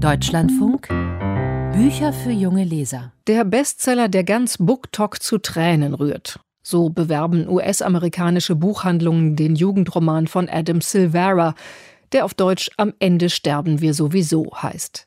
[0.00, 0.88] Deutschlandfunk
[1.72, 3.12] Bücher für junge Leser.
[3.26, 6.38] Der Bestseller, der ganz BookTok zu Tränen rührt.
[6.62, 11.54] So bewerben US-amerikanische Buchhandlungen den Jugendroman von Adam Silvera,
[12.12, 15.06] der auf Deutsch Am Ende sterben wir sowieso heißt.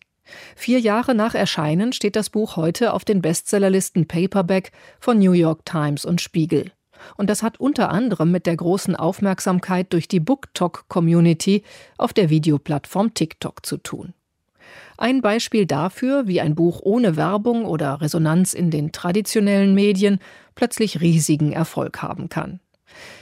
[0.56, 5.66] Vier Jahre nach Erscheinen steht das Buch heute auf den Bestsellerlisten Paperback von New York
[5.66, 6.72] Times und Spiegel.
[7.16, 11.64] Und das hat unter anderem mit der großen Aufmerksamkeit durch die BookTok-Community
[11.98, 14.14] auf der Videoplattform TikTok zu tun.
[15.00, 20.20] Ein Beispiel dafür, wie ein Buch ohne Werbung oder Resonanz in den traditionellen Medien
[20.56, 22.60] plötzlich riesigen Erfolg haben kann.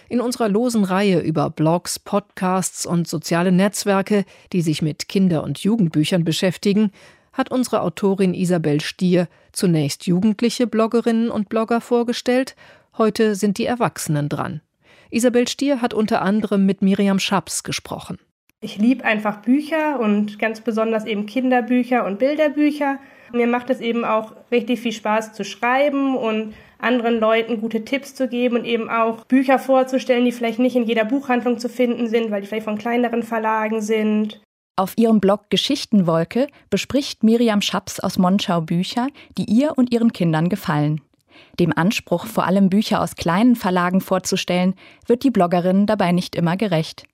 [0.09, 5.59] In unserer losen Reihe über Blogs, Podcasts und soziale Netzwerke, die sich mit Kinder- und
[5.59, 6.91] Jugendbüchern beschäftigen,
[7.31, 12.55] hat unsere Autorin Isabel Stier zunächst jugendliche Bloggerinnen und Blogger vorgestellt,
[12.97, 14.61] heute sind die Erwachsenen dran.
[15.11, 18.17] Isabel Stier hat unter anderem mit Miriam Schaps gesprochen.
[18.59, 22.97] Ich liebe einfach Bücher und ganz besonders eben Kinderbücher und Bilderbücher.
[23.31, 28.15] Mir macht es eben auch richtig viel Spaß zu schreiben und anderen Leuten gute Tipps
[28.15, 32.07] zu geben und eben auch Bücher vorzustellen, die vielleicht nicht in jeder Buchhandlung zu finden
[32.07, 34.41] sind, weil die vielleicht von kleineren Verlagen sind.
[34.75, 40.49] Auf ihrem Blog Geschichtenwolke bespricht Miriam Schaps aus Monschau Bücher, die ihr und ihren Kindern
[40.49, 41.01] gefallen.
[41.59, 44.73] Dem Anspruch, vor allem Bücher aus kleinen Verlagen vorzustellen,
[45.05, 47.05] wird die Bloggerin dabei nicht immer gerecht.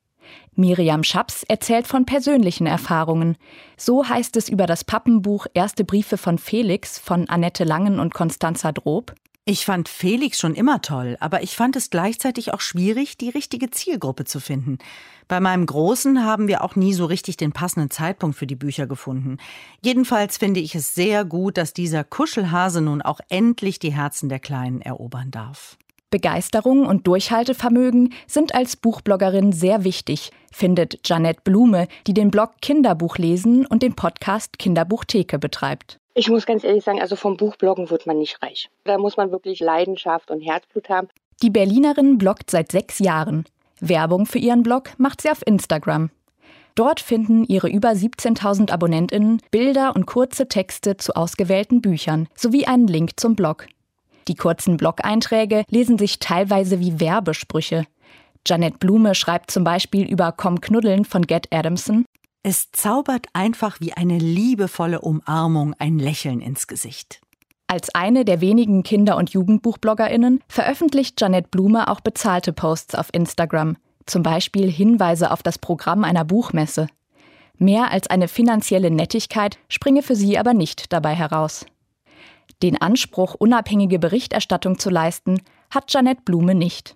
[0.56, 3.38] Miriam Schaps erzählt von persönlichen Erfahrungen.
[3.78, 8.72] So heißt es über das Pappenbuch Erste Briefe von Felix von Annette Langen und Constanza
[8.72, 9.16] Drob.
[9.46, 13.70] Ich fand Felix schon immer toll, aber ich fand es gleichzeitig auch schwierig, die richtige
[13.70, 14.78] Zielgruppe zu finden.
[15.28, 18.88] Bei meinem Großen haben wir auch nie so richtig den passenden Zeitpunkt für die Bücher
[18.88, 19.40] gefunden.
[19.82, 24.40] Jedenfalls finde ich es sehr gut, dass dieser Kuschelhase nun auch endlich die Herzen der
[24.40, 25.78] Kleinen erobern darf.
[26.14, 33.18] Begeisterung und Durchhaltevermögen sind als Buchbloggerin sehr wichtig, findet Janette Blume, die den Blog Kinderbuch
[33.18, 35.98] lesen und den Podcast Kinderbuchtheke betreibt.
[36.14, 38.70] Ich muss ganz ehrlich sagen, also vom Buchbloggen wird man nicht reich.
[38.84, 41.08] Da muss man wirklich Leidenschaft und Herzblut haben.
[41.42, 43.46] Die Berlinerin bloggt seit sechs Jahren.
[43.80, 46.12] Werbung für ihren Blog macht sie auf Instagram.
[46.76, 52.88] Dort finden ihre über 17.000 Abonnentinnen Bilder und kurze Texte zu ausgewählten Büchern sowie einen
[52.88, 53.66] Link zum Blog.
[54.28, 57.86] Die kurzen Blog-Einträge lesen sich teilweise wie Werbesprüche.
[58.48, 62.06] Janet Blume schreibt zum Beispiel über Komm Knuddeln von Get Adamson.
[62.44, 67.22] Es zaubert einfach wie eine liebevolle Umarmung ein Lächeln ins Gesicht.
[67.68, 73.78] Als eine der wenigen Kinder- und Jugendbuchbloggerinnen veröffentlicht Janet Blume auch bezahlte Posts auf Instagram,
[74.06, 76.88] zum Beispiel Hinweise auf das Programm einer Buchmesse.
[77.58, 81.66] Mehr als eine finanzielle Nettigkeit springe für sie aber nicht dabei heraus.
[82.62, 86.94] Den Anspruch, unabhängige Berichterstattung zu leisten, hat Janette Blume nicht.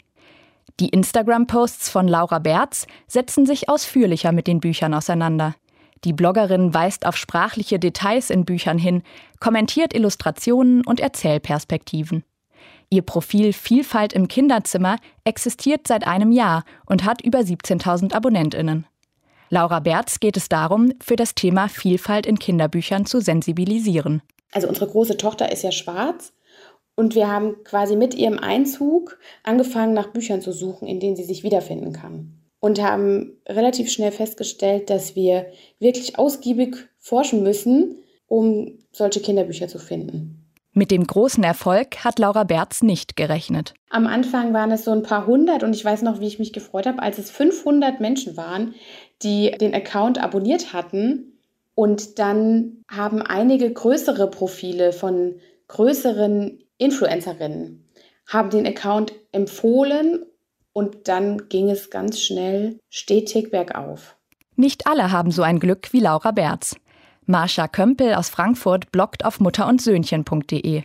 [0.79, 5.55] Die Instagram-Posts von Laura Berz setzen sich ausführlicher mit den Büchern auseinander.
[6.03, 9.01] Die Bloggerin weist auf sprachliche Details in Büchern hin,
[9.39, 12.23] kommentiert Illustrationen und Erzählperspektiven.
[12.89, 18.85] Ihr Profil Vielfalt im Kinderzimmer existiert seit einem Jahr und hat über 17.000 Abonnentinnen.
[19.49, 24.21] Laura Berz geht es darum, für das Thema Vielfalt in Kinderbüchern zu sensibilisieren.
[24.51, 26.33] Also unsere große Tochter ist ja schwarz
[26.95, 31.23] und wir haben quasi mit ihrem Einzug angefangen, nach Büchern zu suchen, in denen sie
[31.23, 32.33] sich wiederfinden kann.
[32.59, 35.45] Und haben relativ schnell festgestellt, dass wir
[35.79, 40.43] wirklich ausgiebig forschen müssen, um solche Kinderbücher zu finden.
[40.73, 43.73] Mit dem großen Erfolg hat Laura Berz nicht gerechnet.
[43.89, 46.51] Am Anfang waren es so ein paar hundert und ich weiß noch, wie ich mich
[46.51, 48.73] gefreut habe, als es 500 Menschen waren,
[49.21, 51.36] die den Account abonniert hatten
[51.77, 55.35] und dann haben einige größere Profile von
[55.67, 57.87] größeren Influencerinnen
[58.27, 60.25] haben den Account empfohlen
[60.73, 64.15] und dann ging es ganz schnell stetig bergauf.
[64.55, 66.75] Nicht alle haben so ein Glück wie Laura Berz.
[67.27, 70.81] Marsha Kömpel aus Frankfurt bloggt auf mutterondsöhnchen.de.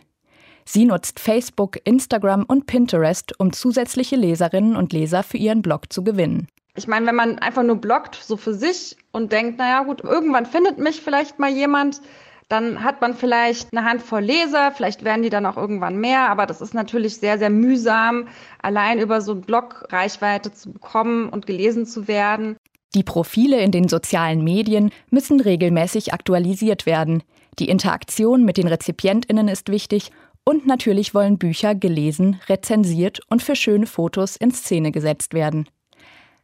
[0.63, 6.03] Sie nutzt Facebook, Instagram und Pinterest, um zusätzliche Leserinnen und Leser für ihren Blog zu
[6.03, 6.47] gewinnen.
[6.75, 10.47] Ich meine, wenn man einfach nur bloggt, so für sich und denkt, naja gut, irgendwann
[10.47, 12.01] findet mich vielleicht mal jemand,
[12.49, 16.45] dann hat man vielleicht eine Handvoll Leser, vielleicht werden die dann auch irgendwann mehr, aber
[16.45, 18.27] das ist natürlich sehr, sehr mühsam,
[18.61, 22.57] allein über so einen Blog Reichweite zu bekommen und gelesen zu werden.
[22.95, 27.23] Die Profile in den sozialen Medien müssen regelmäßig aktualisiert werden.
[27.59, 30.11] Die Interaktion mit den Rezipientinnen ist wichtig
[30.43, 35.67] und natürlich wollen Bücher gelesen, rezensiert und für schöne Fotos in Szene gesetzt werden.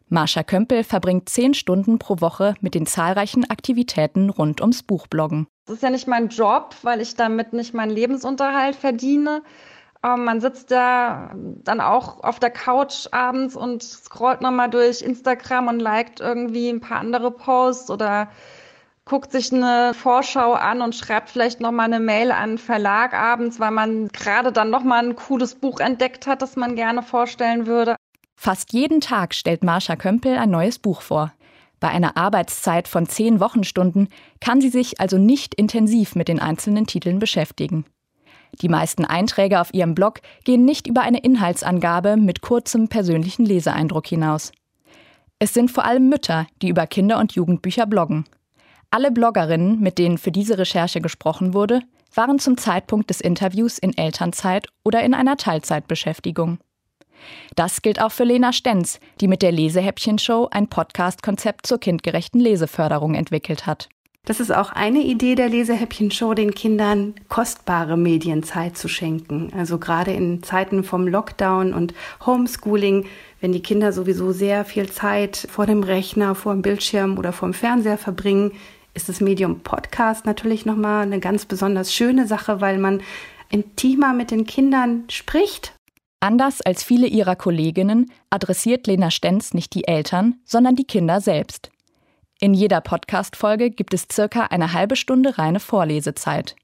[0.09, 5.47] Marsha Kömpel verbringt zehn Stunden pro Woche mit den zahlreichen Aktivitäten rund ums Buchbloggen.
[5.65, 9.44] Das ist ja nicht mein Job, weil ich damit nicht meinen Lebensunterhalt verdiene.
[10.03, 15.67] Ähm, man sitzt da dann auch auf der Couch abends und scrollt nochmal durch Instagram
[15.67, 18.29] und liked irgendwie ein paar andere Posts oder
[19.06, 23.13] guckt sich eine Vorschau an und schreibt vielleicht noch mal eine Mail an den Verlag
[23.13, 27.01] abends, weil man gerade dann noch mal ein cooles Buch entdeckt hat, das man gerne
[27.03, 27.95] vorstellen würde.
[28.41, 31.33] Fast jeden Tag stellt Marsha Kömpel ein neues Buch vor.
[31.81, 34.07] Bei einer Arbeitszeit von zehn Wochenstunden
[34.39, 37.83] kann sie sich also nicht intensiv mit den einzelnen Titeln beschäftigen.
[38.62, 44.07] Die meisten Einträge auf ihrem Blog gehen nicht über eine Inhaltsangabe mit kurzem persönlichen Leseeindruck
[44.07, 44.53] hinaus.
[45.39, 48.24] Es sind vor allem Mütter, die über Kinder- und Jugendbücher bloggen.
[48.89, 51.81] Alle Bloggerinnen, mit denen für diese Recherche gesprochen wurde,
[52.15, 56.59] waren zum Zeitpunkt des Interviews in Elternzeit oder in einer Teilzeitbeschäftigung.
[57.56, 63.16] Das gilt auch für Lena Stenz, die mit der Lesehäppchen-Show ein Podcast-Konzept zur kindgerechten Leseförderung
[63.16, 63.89] entwickelt hat.
[64.25, 69.51] Das ist auch eine Idee der Lesehäppchen-Show, den Kindern kostbare Medienzeit zu schenken.
[69.57, 71.95] Also gerade in Zeiten vom Lockdown und
[72.25, 73.07] Homeschooling,
[73.42, 77.50] wenn die Kinder sowieso sehr viel Zeit vor dem Rechner, vor dem Bildschirm oder vor
[77.50, 78.51] dem Fernseher verbringen,
[78.94, 83.01] ist das Medium Podcast natürlich nochmal eine ganz besonders schöne Sache, weil man
[83.50, 85.74] intimer mit den Kindern spricht
[86.21, 91.71] Anders als viele ihrer Kolleginnen adressiert Lena Stenz nicht die Eltern, sondern die Kinder selbst.
[92.42, 96.56] In jeder Podcast-Folge gibt es circa eine halbe Stunde reine Vorlesezeit.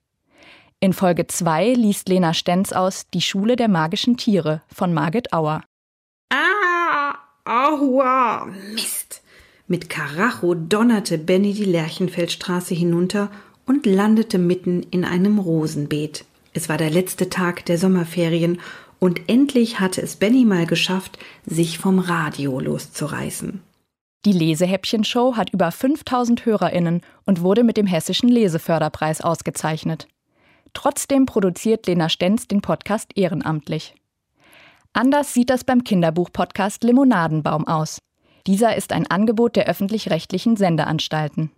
[0.82, 5.64] In Folge 2 liest Lena Stenz aus Die Schule der magischen Tiere von Margit Auer.
[6.30, 7.16] Ah,
[7.46, 9.22] aua, Mist.
[9.68, 13.32] Mit Karacho donnerte Benny die Lerchenfeldstraße hinunter
[13.66, 16.26] und landete mitten in einem Rosenbeet.
[16.54, 18.60] Es war der letzte Tag der Sommerferien
[19.00, 23.62] und endlich hatte es Benny mal geschafft, sich vom Radio loszureißen.
[24.26, 30.08] Die Lesehäppchen-Show hat über 5000 HörerInnen und wurde mit dem Hessischen Leseförderpreis ausgezeichnet.
[30.74, 33.94] Trotzdem produziert Lena Stenz den Podcast ehrenamtlich.
[34.94, 38.00] Anders sieht das beim Kinderbuch-Podcast Limonadenbaum aus.
[38.48, 41.52] Dieser ist ein Angebot der öffentlich-rechtlichen Sendeanstalten.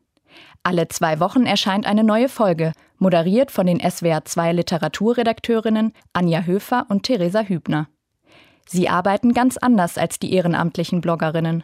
[0.63, 7.03] Alle zwei Wochen erscheint eine neue Folge, moderiert von den SWR2 Literaturredakteurinnen Anja Höfer und
[7.03, 7.87] Theresa Hübner.
[8.67, 11.63] Sie arbeiten ganz anders als die ehrenamtlichen Bloggerinnen.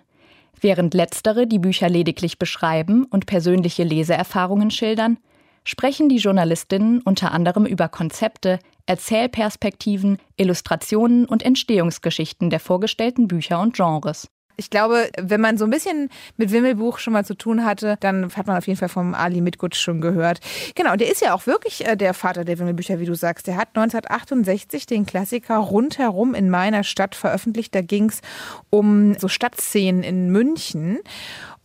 [0.59, 5.17] Während letztere die Bücher lediglich beschreiben und persönliche Leseerfahrungen schildern,
[5.65, 13.75] sprechen die Journalistinnen unter anderem über Konzepte, Erzählperspektiven, Illustrationen und Entstehungsgeschichten der vorgestellten Bücher und
[13.75, 14.29] Genres.
[14.55, 18.31] Ich glaube, wenn man so ein bisschen mit Wimmelbuch schon mal zu tun hatte, dann
[18.35, 20.39] hat man auf jeden Fall vom Ali Mitgutsch schon gehört.
[20.75, 23.47] Genau, der ist ja auch wirklich äh, der Vater der Wimmelbücher, wie du sagst.
[23.47, 27.73] Der hat 1968 den Klassiker Rundherum in meiner Stadt veröffentlicht.
[27.73, 28.21] Da ging es
[28.69, 30.99] um so Stadtszenen in München.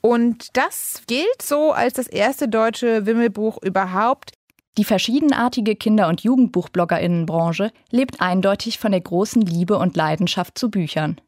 [0.01, 4.33] Und das gilt so als das erste deutsche Wimmelbuch überhaupt.
[4.79, 11.21] Die verschiedenartige Kinder- und Jugendbuchbloggerinnenbranche lebt eindeutig von der großen Liebe und Leidenschaft zu Büchern.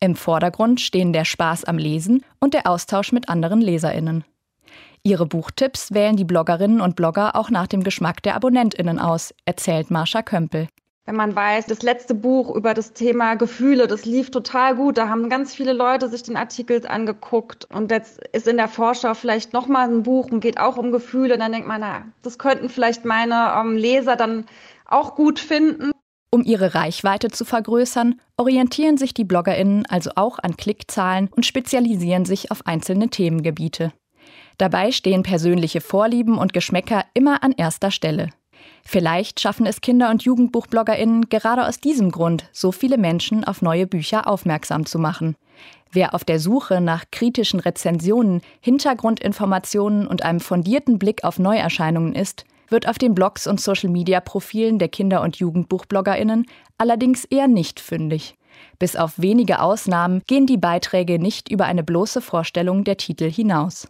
[0.00, 4.22] Im Vordergrund stehen der Spaß am Lesen und der Austausch mit anderen Leserinnen.
[5.02, 9.90] Ihre Buchtipps wählen die Bloggerinnen und Blogger auch nach dem Geschmack der Abonnentinnen aus, erzählt
[9.90, 10.68] Marsha Kömpel.
[11.04, 15.08] Wenn man weiß, das letzte Buch über das Thema Gefühle, das lief total gut, da
[15.08, 19.52] haben ganz viele Leute sich den Artikel angeguckt und jetzt ist in der Vorschau vielleicht
[19.52, 23.04] nochmal ein Buch und geht auch um Gefühle, dann denkt man, na, das könnten vielleicht
[23.04, 24.44] meine ähm, Leser dann
[24.84, 25.92] auch gut finden.
[26.30, 32.26] Um ihre Reichweite zu vergrößern, orientieren sich die Bloggerinnen also auch an Klickzahlen und spezialisieren
[32.26, 33.92] sich auf einzelne Themengebiete.
[34.58, 38.30] Dabei stehen persönliche Vorlieben und Geschmäcker immer an erster Stelle.
[38.84, 43.86] Vielleicht schaffen es Kinder- und Jugendbuchbloggerinnen gerade aus diesem Grund, so viele Menschen auf neue
[43.86, 45.36] Bücher aufmerksam zu machen.
[45.92, 52.44] Wer auf der Suche nach kritischen Rezensionen, Hintergrundinformationen und einem fundierten Blick auf Neuerscheinungen ist,
[52.68, 56.46] wird auf den Blogs und Social-Media-Profilen der Kinder- und Jugendbuchbloggerinnen
[56.76, 58.36] allerdings eher nicht fündig.
[58.78, 63.88] Bis auf wenige Ausnahmen gehen die Beiträge nicht über eine bloße Vorstellung der Titel hinaus.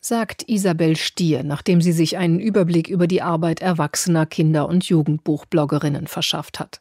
[0.00, 6.06] Sagt Isabel Stier, nachdem sie sich einen Überblick über die Arbeit erwachsener Kinder- und Jugendbuchbloggerinnen
[6.06, 6.80] verschafft hat.